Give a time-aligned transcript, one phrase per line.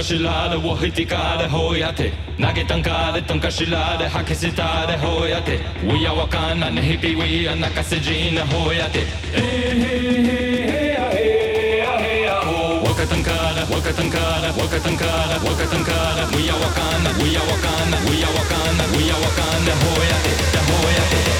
[0.00, 9.00] かしらでを引きかでほやて投げたんかでとんかしらで吐きせたでほやて We are わかんなねひぴ We are 泣かせじなほやて
[9.34, 21.39] えへへへやへやへやほわかたんかだわかたんかだわかたんかだわかたんかだ We are わかんな We are わかんな We are わかんな We are わかんなほやてだほやて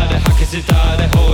[0.00, 1.26] らで吐きせたでほ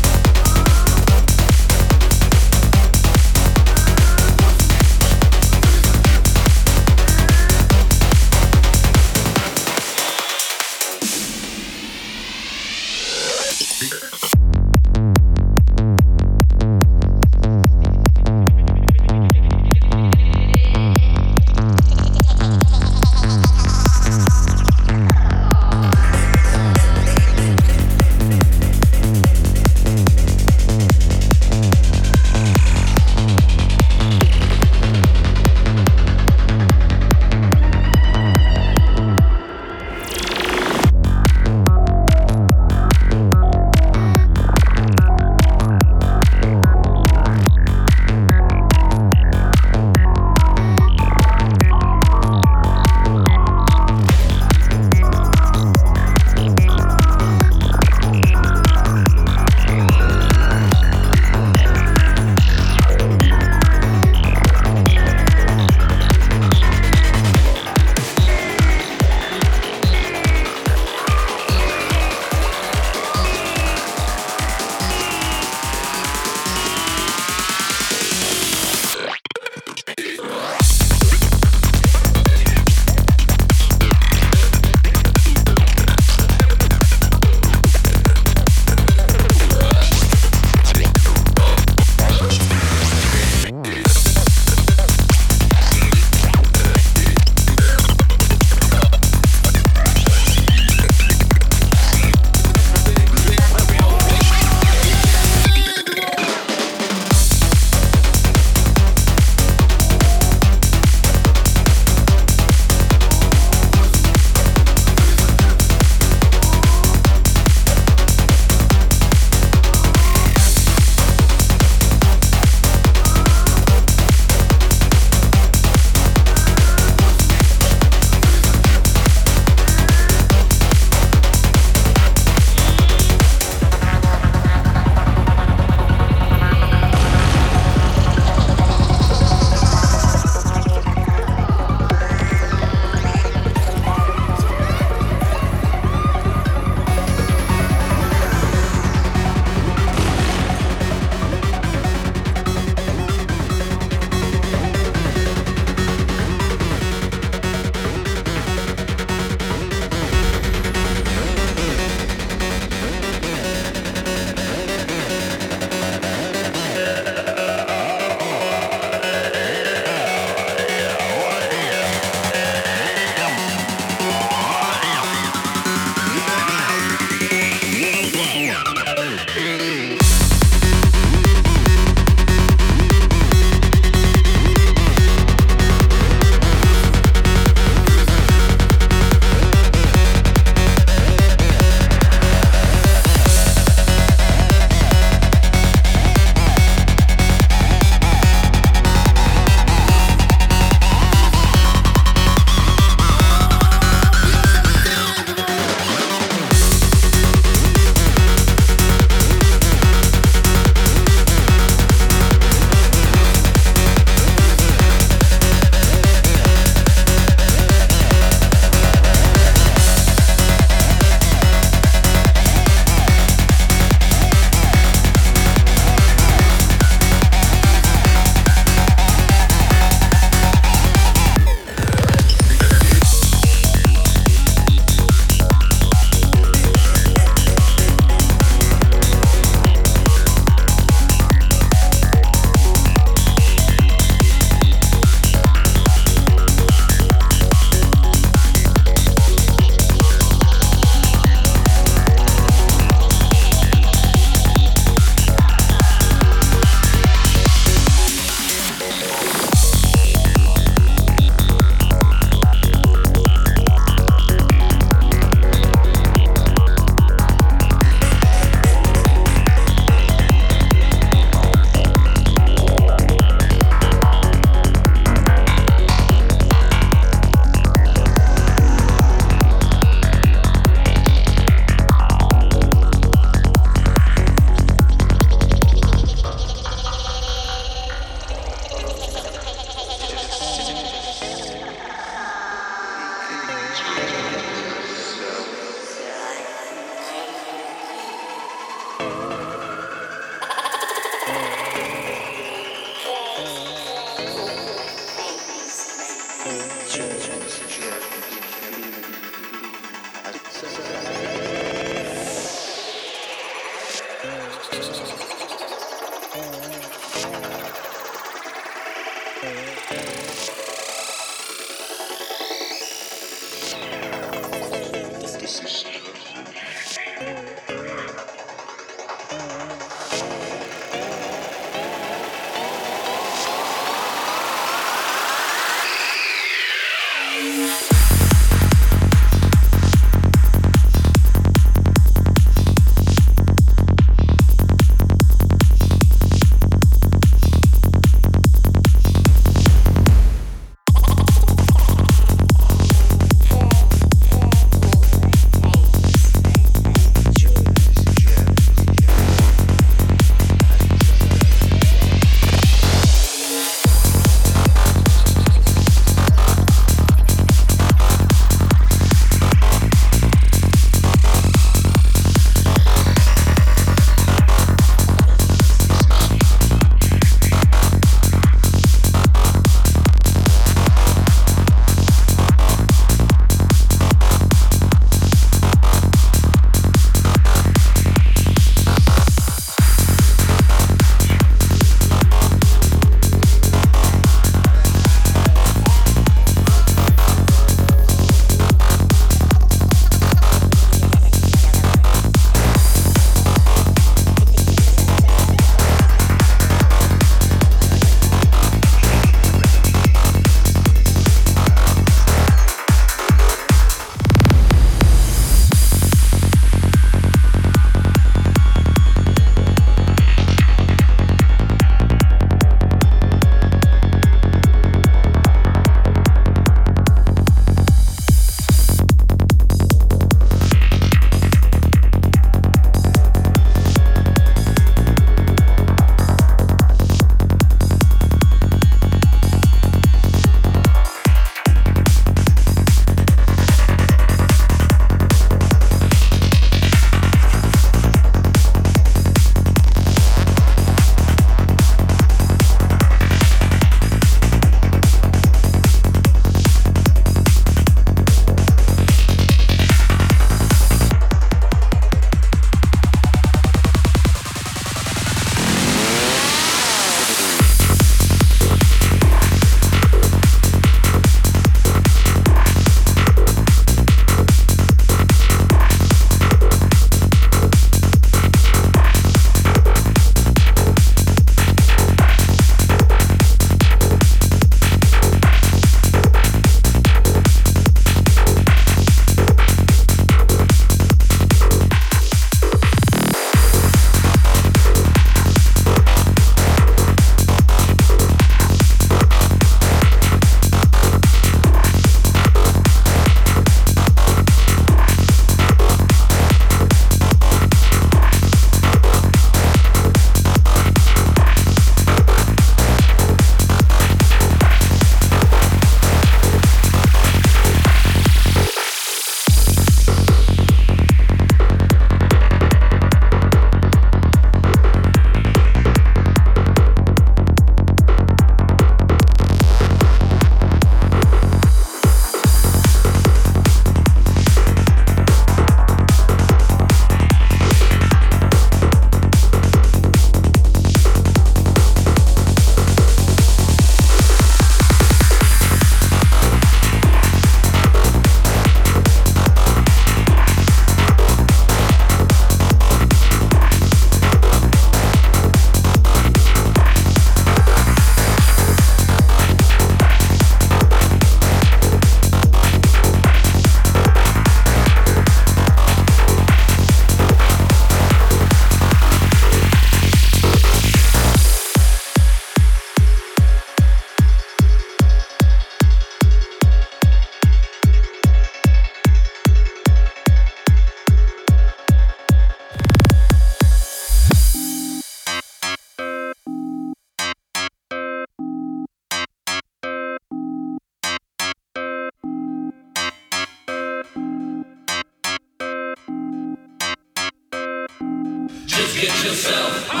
[599.01, 600.00] Get yourself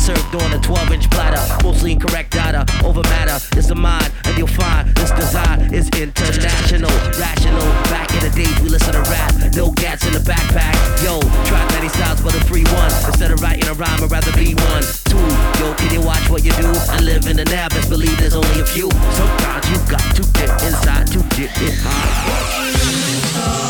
[0.00, 1.40] served on a 12 inch platter.
[1.62, 3.36] Mostly incorrect data over matter.
[3.56, 6.90] It's a mind, and you'll find this design is international.
[7.20, 7.60] Rational.
[7.92, 9.32] Back in the days, we listen to rap.
[9.54, 10.74] No gats in the backpack.
[11.04, 12.90] Yo, try many styles but the free one.
[13.06, 14.84] Instead of writing a rhyme, I'd rather be one.
[15.04, 15.20] Two,
[15.60, 16.72] yo, can you watch what you do?
[16.88, 18.88] I live in the now, best believe there's only a few.
[19.12, 23.69] Sometimes you got to get inside to get it high.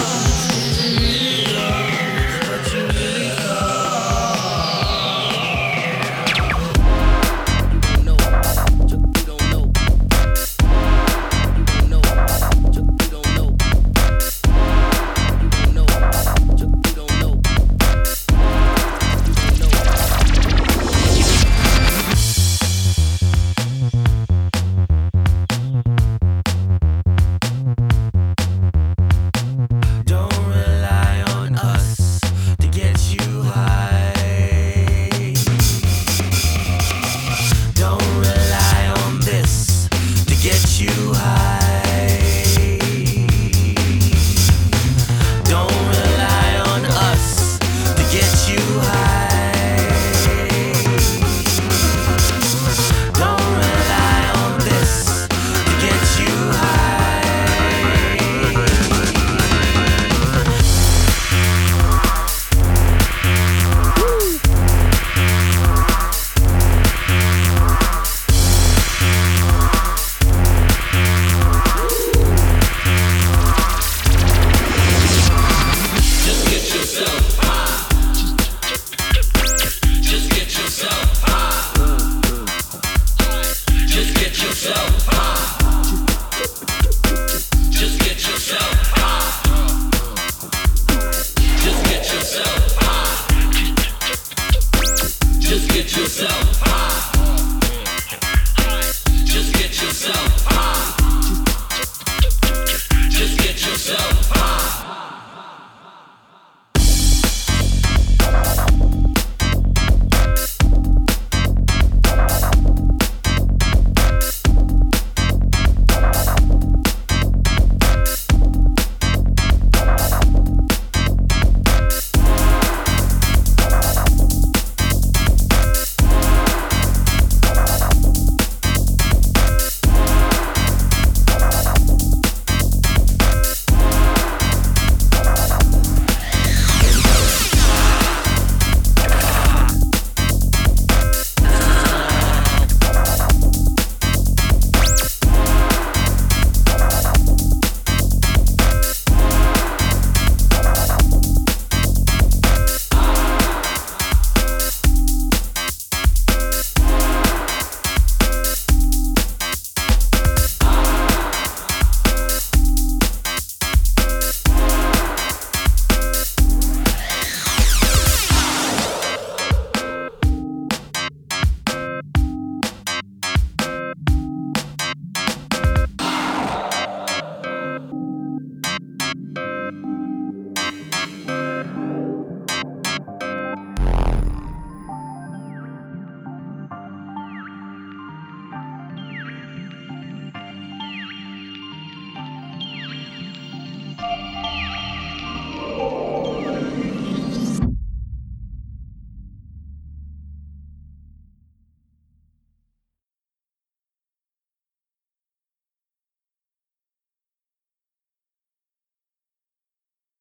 [96.11, 96.70] So.